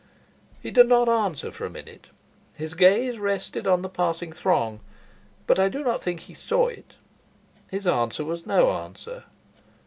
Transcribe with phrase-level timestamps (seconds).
[0.63, 2.07] He did not answer for a minute.
[2.55, 4.79] His gaze rested on the passing throng,
[5.45, 6.95] but I do not think he saw it.
[7.69, 9.25] His answer was no answer.